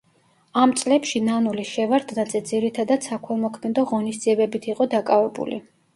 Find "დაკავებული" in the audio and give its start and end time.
4.95-5.63